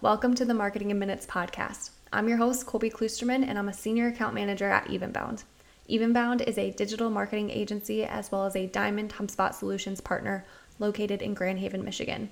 [0.00, 1.90] Welcome to the Marketing in Minutes podcast.
[2.12, 5.44] I'm your host, Colby Klusterman, and I'm a senior account manager at Evenbound.
[5.88, 10.44] Evenbound is a digital marketing agency as well as a Diamond HubSpot Solutions partner
[10.78, 12.30] located in Grand Haven, Michigan.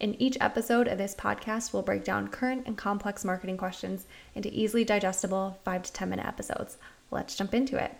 [0.00, 4.52] In each episode of this podcast, we'll break down current and complex marketing questions into
[4.52, 6.76] easily digestible 5 to 10 minute episodes.
[7.10, 7.92] Let's jump into it.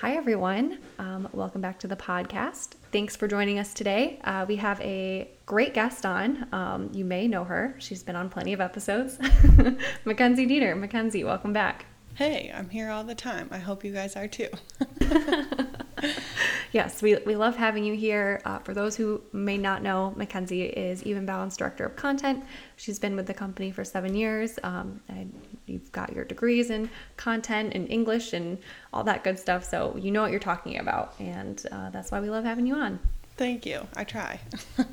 [0.00, 0.80] Hi, everyone.
[0.98, 2.74] Um, welcome back to the podcast.
[2.92, 4.20] Thanks for joining us today.
[4.24, 6.46] Uh, we have a great guest on.
[6.52, 9.18] Um, you may know her, she's been on plenty of episodes.
[10.04, 10.76] Mackenzie Deater.
[10.76, 11.86] Mackenzie, welcome back.
[12.14, 13.48] Hey, I'm here all the time.
[13.50, 14.48] I hope you guys are too.
[16.72, 18.42] yes, we, we love having you here.
[18.44, 22.44] Uh, for those who may not know, Mackenzie is Evenbound's Director of Content.
[22.76, 24.58] She's been with the company for seven years.
[24.62, 28.58] Um, and you've got your degrees in content and English and
[28.92, 29.64] all that good stuff.
[29.64, 31.14] So you know what you're talking about.
[31.18, 32.98] And uh, that's why we love having you on.
[33.36, 33.86] Thank you.
[33.94, 34.40] I try.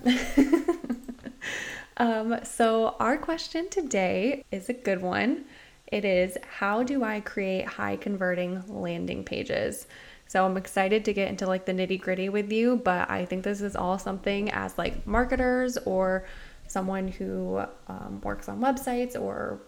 [1.97, 5.45] um, so, our question today is a good one.
[5.87, 9.87] It is How do I create high converting landing pages?
[10.27, 13.43] So I'm excited to get into like the nitty gritty with you, but I think
[13.43, 16.25] this is all something as like marketers or
[16.67, 19.59] someone who um, works on websites or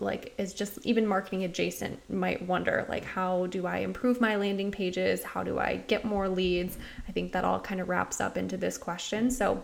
[0.00, 4.70] like is just even marketing adjacent might wonder like how do I improve my landing
[4.70, 5.22] pages?
[5.22, 6.78] How do I get more leads?
[7.08, 9.30] I think that all kind of wraps up into this question.
[9.30, 9.62] So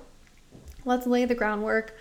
[0.85, 1.97] let's lay the groundwork.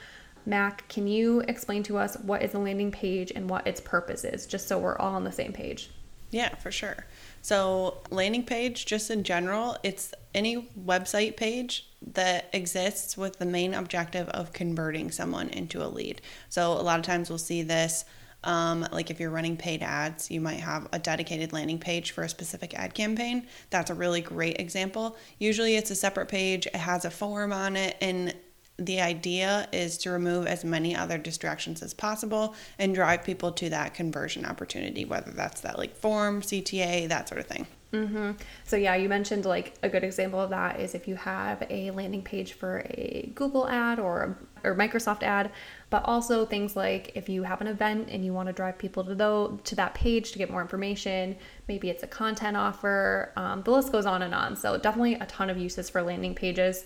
[0.46, 4.26] Mac, can you explain to us what is a landing page and what its purpose
[4.26, 5.90] is, just so we're all on the same page?
[6.32, 7.06] Yeah, for sure.
[7.44, 13.74] So, landing page, just in general, it's any website page that exists with the main
[13.74, 16.22] objective of converting someone into a lead.
[16.50, 18.04] So, a lot of times we'll see this.
[18.44, 22.24] Um, like if you're running paid ads, you might have a dedicated landing page for
[22.24, 23.48] a specific ad campaign.
[23.70, 25.18] That's a really great example.
[25.40, 28.34] Usually it's a separate page, it has a form on it, and
[28.78, 33.70] the idea is to remove as many other distractions as possible and drive people to
[33.70, 37.68] that conversion opportunity, whether that's that like form, CTA, that sort of thing.
[37.94, 38.32] Mm-hmm.
[38.64, 41.92] So yeah, you mentioned like a good example of that is if you have a
[41.92, 45.52] landing page for a Google ad or or Microsoft ad,
[45.92, 49.04] but also things like if you have an event and you want to drive people
[49.04, 51.36] to though to that page to get more information,
[51.68, 53.32] maybe it's a content offer.
[53.36, 54.56] Um, the list goes on and on.
[54.56, 56.86] So definitely a ton of uses for landing pages,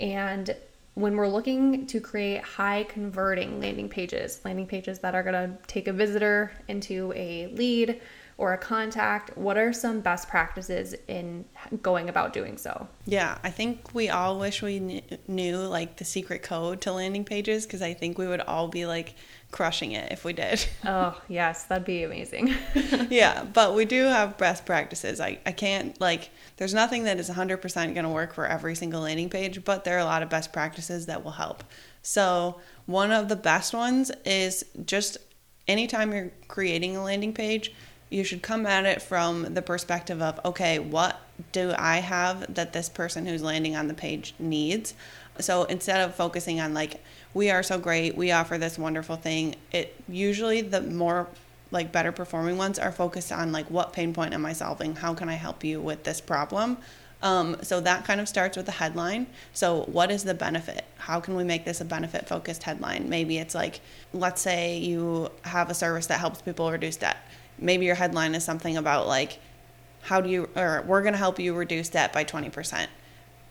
[0.00, 0.54] and
[0.94, 5.56] when we're looking to create high converting landing pages, landing pages that are going to
[5.66, 8.02] take a visitor into a lead
[8.38, 11.44] or a contact, what are some best practices in
[11.82, 12.88] going about doing so?
[13.04, 17.66] Yeah, I think we all wish we knew like the secret code to landing pages
[17.66, 19.14] because I think we would all be like
[19.50, 20.64] crushing it if we did.
[20.84, 22.54] oh, yes, that'd be amazing.
[23.10, 25.20] yeah, but we do have best practices.
[25.20, 27.62] I, I can't, like, there's nothing that is 100%
[27.94, 30.52] going to work for every single landing page, but there are a lot of best
[30.52, 31.62] practices that will help.
[32.00, 35.18] So, one of the best ones is just
[35.68, 37.72] anytime you're creating a landing page,
[38.12, 41.20] you should come at it from the perspective of okay, what
[41.52, 44.94] do I have that this person who's landing on the page needs?
[45.40, 47.02] So instead of focusing on like,
[47.32, 51.28] we are so great, we offer this wonderful thing, it usually the more
[51.70, 54.94] like better performing ones are focused on like what pain point am I solving?
[54.94, 56.76] How can I help you with this problem?
[57.22, 59.28] Um, so that kind of starts with the headline.
[59.52, 60.84] So, what is the benefit?
[60.98, 63.08] How can we make this a benefit focused headline?
[63.08, 63.80] Maybe it's like,
[64.12, 67.18] let's say you have a service that helps people reduce debt.
[67.58, 69.38] Maybe your headline is something about like,
[70.02, 72.88] how do you, or we're going to help you reduce debt by 20%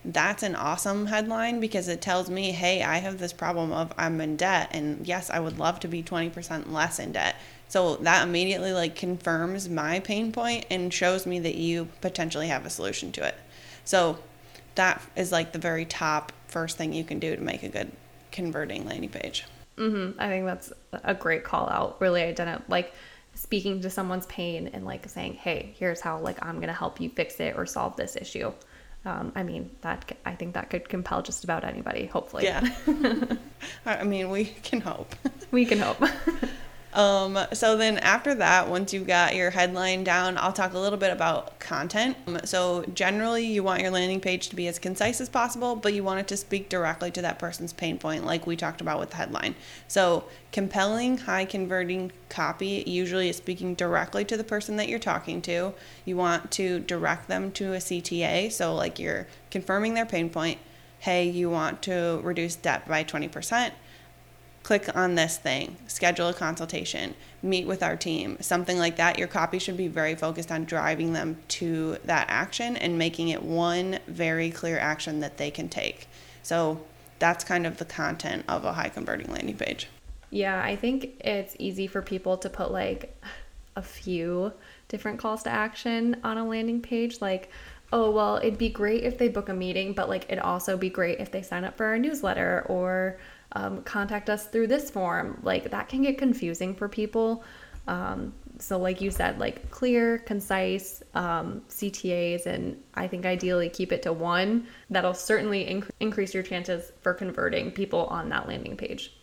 [0.04, 4.20] that's an awesome headline because it tells me, hey, I have this problem of I'm
[4.20, 7.36] in debt, and yes, I would love to be 20% less in debt.
[7.68, 12.66] So that immediately like confirms my pain point and shows me that you potentially have
[12.66, 13.36] a solution to it.
[13.86, 14.20] So
[14.76, 17.92] that is like the very top first thing you can do to make a good
[18.32, 19.46] converting landing page.
[19.78, 20.20] Mm-hmm.
[20.20, 22.02] I think that's a great call out.
[22.02, 22.94] Really identify like
[23.34, 27.10] speaking to someone's pain and like saying, hey, here's how like I'm gonna help you
[27.10, 28.52] fix it or solve this issue
[29.04, 32.44] um, I mean, that I think that could compel just about anybody, hopefully.
[32.44, 32.68] Yeah.
[33.86, 35.16] I mean, we can hope.
[35.50, 36.02] we can hope.
[36.94, 40.98] Um, so then after that, once you've got your headline down, I'll talk a little
[40.98, 42.18] bit about content.
[42.28, 45.94] Um, so generally, you want your landing page to be as concise as possible, but
[45.94, 49.00] you want it to speak directly to that person's pain point, like we talked about
[49.00, 49.56] with the headline.
[49.88, 55.42] So compelling, high converting copy usually is speaking directly to the person that you're talking
[55.44, 55.74] to.
[56.04, 60.60] You want to direct them to a CTA, so like you're confirming their pain point.
[61.00, 63.72] Hey, you want to reduce debt by 20%
[64.64, 69.18] click on this thing, schedule a consultation, meet with our team, something like that.
[69.18, 73.42] Your copy should be very focused on driving them to that action and making it
[73.42, 76.08] one very clear action that they can take.
[76.44, 76.82] So
[77.20, 79.88] that's kind of the content of a high converting landing page.
[80.30, 83.16] Yeah, I think it's easy for people to put like
[83.76, 84.54] a few
[84.88, 87.22] different calls to action on a landing page.
[87.22, 87.50] Like,
[87.92, 90.90] oh, well, it'd be great if they book a meeting, but like it'd also be
[90.90, 93.18] great if they sign up for our newsletter or
[93.54, 95.40] um, contact us through this form.
[95.44, 97.44] Like, that can get confusing for people.
[97.88, 103.92] Um, so, like you said, like clear, concise um, CTAs, and I think ideally keep
[103.92, 104.68] it to one.
[104.90, 109.14] That'll certainly inc- increase your chances for converting people on that landing page.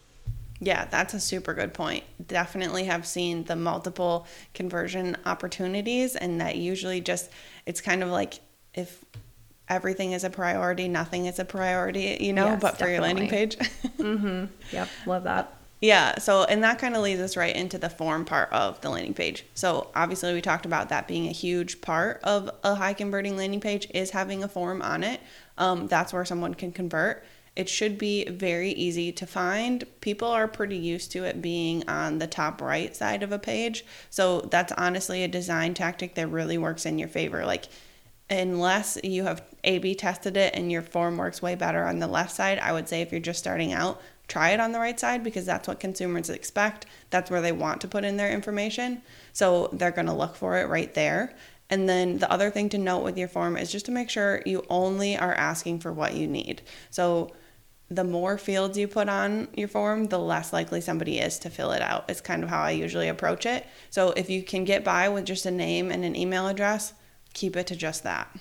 [0.61, 2.03] Yeah, that's a super good point.
[2.27, 7.31] Definitely have seen the multiple conversion opportunities, and that usually just
[7.65, 8.41] it's kind of like
[8.75, 9.05] if
[9.69, 12.95] everything is a priority, nothing is a priority, you know, yes, but for definitely.
[12.95, 13.57] your landing page.
[13.99, 14.45] mm-hmm.
[14.73, 15.55] Yep, love that.
[15.81, 18.91] Yeah, so and that kind of leads us right into the form part of the
[18.91, 19.45] landing page.
[19.55, 23.61] So obviously we talked about that being a huge part of a high converting landing
[23.61, 25.21] page is having a form on it.
[25.57, 27.25] Um, that's where someone can convert.
[27.55, 29.85] It should be very easy to find.
[30.01, 33.85] People are pretty used to it being on the top right side of a page.
[34.11, 37.45] So that's honestly a design tactic that really works in your favor.
[37.45, 37.65] Like,
[38.31, 42.07] unless you have A B tested it and your form works way better on the
[42.07, 45.01] left side, I would say if you're just starting out, try it on the right
[45.01, 46.87] side because that's what consumers expect.
[47.11, 49.03] That's where they want to put in their information.
[49.33, 51.35] So they're going to look for it right there.
[51.71, 54.43] And then the other thing to note with your form is just to make sure
[54.45, 56.63] you only are asking for what you need.
[56.91, 57.33] So
[57.91, 61.73] the more fields you put on your form, the less likely somebody is to fill
[61.73, 62.05] it out.
[62.11, 63.67] It's kind of how I usually approach it.
[63.89, 66.93] So if you can get by with just a name and an email address,
[67.35, 68.35] keep it to just that.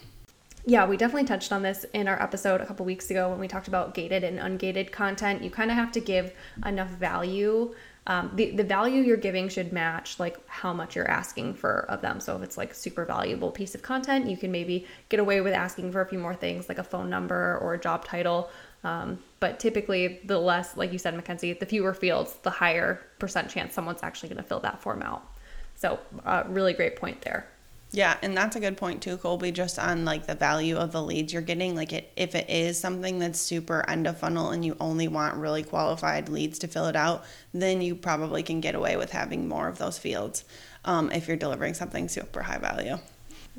[0.70, 3.48] Yeah, we definitely touched on this in our episode a couple weeks ago when we
[3.48, 5.42] talked about gated and ungated content.
[5.42, 6.34] You kind of have to give
[6.66, 7.74] enough value.
[8.06, 12.02] Um, the, the value you're giving should match like how much you're asking for of
[12.02, 12.20] them.
[12.20, 15.54] So if it's like super valuable piece of content, you can maybe get away with
[15.54, 18.50] asking for a few more things like a phone number or a job title.
[18.84, 23.50] Um, but typically, the less, like you said, Mackenzie, the fewer fields, the higher percent
[23.50, 25.30] chance someone's actually going to fill that form out.
[25.76, 27.48] So, uh, really great point there.
[27.92, 29.52] Yeah, and that's a good point too, Colby.
[29.52, 31.76] Just on like the value of the leads you're getting.
[31.76, 35.38] Like, it if it is something that's super end of funnel and you only want
[35.38, 37.24] really qualified leads to fill it out,
[37.54, 40.44] then you probably can get away with having more of those fields
[40.84, 42.98] um, if you're delivering something super high value.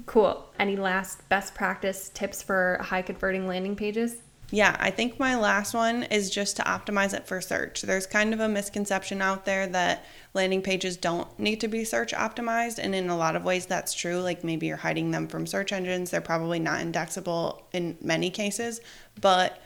[0.06, 0.46] Cool.
[0.58, 4.16] Any last best practice tips for high converting landing pages?
[4.50, 7.82] Yeah, I think my last one is just to optimize it for search.
[7.82, 12.14] There's kind of a misconception out there that landing pages don't need to be search
[12.14, 14.20] optimized, and in a lot of ways that's true.
[14.20, 18.80] Like maybe you're hiding them from search engines, they're probably not indexable in many cases,
[19.20, 19.60] but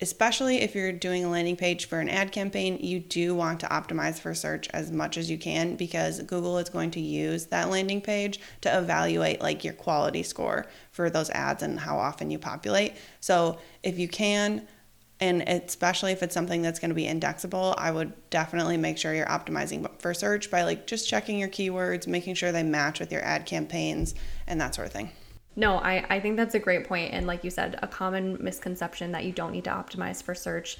[0.00, 3.66] especially if you're doing a landing page for an ad campaign, you do want to
[3.66, 7.70] optimize for search as much as you can because Google is going to use that
[7.70, 12.38] landing page to evaluate like your quality score for those ads and how often you
[12.38, 12.94] populate.
[13.20, 14.66] So, if you can
[15.20, 19.14] and especially if it's something that's going to be indexable, I would definitely make sure
[19.14, 23.12] you're optimizing for search by like just checking your keywords, making sure they match with
[23.12, 24.14] your ad campaigns
[24.46, 25.10] and that sort of thing.
[25.56, 27.12] No, I, I think that's a great point.
[27.12, 30.78] And like you said, a common misconception that you don't need to optimize for search,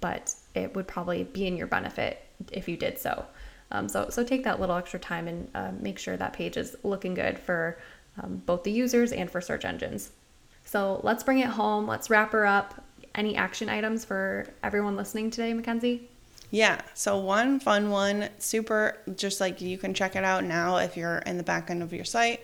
[0.00, 2.22] but it would probably be in your benefit
[2.52, 3.24] if you did so.
[3.70, 6.76] Um, so, so take that little extra time and uh, make sure that page is
[6.84, 7.78] looking good for
[8.22, 10.12] um, both the users and for search engines.
[10.64, 11.86] So let's bring it home.
[11.86, 12.82] Let's wrap her up.
[13.14, 16.08] Any action items for everyone listening today, Mackenzie?
[16.50, 20.96] Yeah, so one fun one, super, just like you can check it out now if
[20.96, 22.40] you're in the back end of your site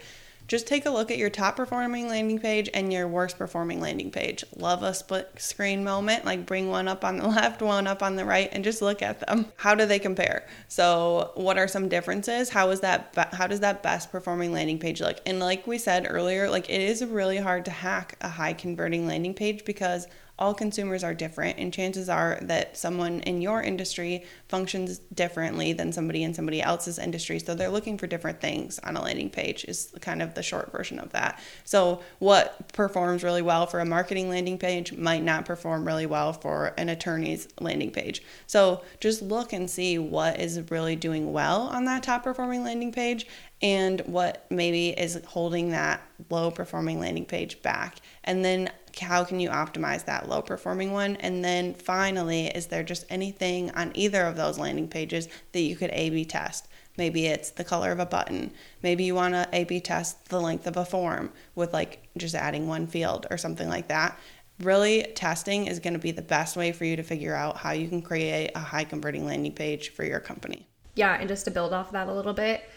[0.51, 4.11] just take a look at your top performing landing page and your worst performing landing
[4.11, 4.45] page.
[4.57, 8.17] Love a split screen moment, like bring one up on the left, one up on
[8.17, 9.47] the right, and just look at them.
[9.55, 10.45] How do they compare?
[10.67, 12.51] So, what are some differences?
[12.51, 13.15] How is that?
[13.33, 15.19] How does that best performing landing page look?
[15.25, 19.07] And like we said earlier, like it is really hard to hack a high converting
[19.07, 20.09] landing page because
[20.41, 25.93] all consumers are different, and chances are that someone in your industry functions differently than
[25.93, 27.39] somebody in somebody else's industry.
[27.39, 30.73] So they're looking for different things on a landing page, is kind of the short
[30.73, 31.39] version of that.
[31.65, 36.33] So, what performs really well for a marketing landing page might not perform really well
[36.33, 38.23] for an attorney's landing page.
[38.47, 42.93] So, just look and see what is really doing well on that top performing landing
[42.93, 43.27] page
[43.63, 47.97] and what maybe is holding that low performing landing page back.
[48.25, 51.17] And then how can you optimize that low performing one?
[51.17, 55.77] And then finally, is there just anything on either of those landing pages that you
[55.77, 56.69] could A B test?
[56.97, 58.53] Maybe it's the color of a button.
[58.83, 62.35] Maybe you want to A B test the length of a form with like just
[62.35, 64.19] adding one field or something like that.
[64.59, 67.71] Really, testing is going to be the best way for you to figure out how
[67.71, 70.67] you can create a high converting landing page for your company.
[70.97, 72.69] Yeah, and just to build off that a little bit,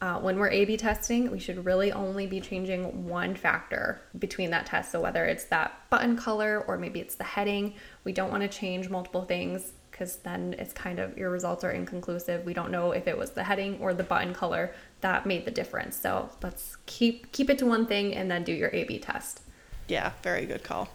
[0.00, 4.50] uh, when we're A B testing, we should really only be changing one factor between
[4.50, 4.92] that test.
[4.92, 7.74] So, whether it's that button color or maybe it's the heading,
[8.04, 11.72] we don't want to change multiple things because then it's kind of your results are
[11.72, 12.44] inconclusive.
[12.44, 15.50] We don't know if it was the heading or the button color that made the
[15.50, 15.96] difference.
[15.96, 19.42] So let's keep keep it to one thing and then do your A/B test.
[19.88, 20.88] Yeah, very good call.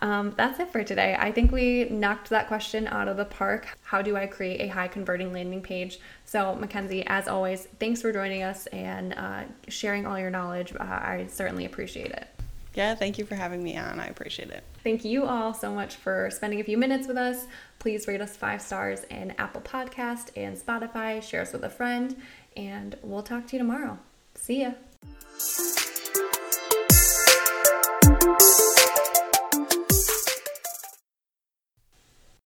[0.00, 1.16] Um, that's it for today.
[1.18, 3.66] I think we knocked that question out of the park.
[3.82, 5.98] How do I create a high converting landing page?
[6.24, 10.72] So, Mackenzie, as always, thanks for joining us and uh, sharing all your knowledge.
[10.72, 12.28] Uh, I certainly appreciate it.
[12.74, 13.98] Yeah, thank you for having me on.
[13.98, 14.62] I appreciate it.
[14.84, 17.46] Thank you all so much for spending a few minutes with us.
[17.80, 21.20] Please rate us five stars in Apple Podcast and Spotify.
[21.20, 22.16] Share us with a friend,
[22.56, 23.98] and we'll talk to you tomorrow.
[24.34, 24.72] See ya.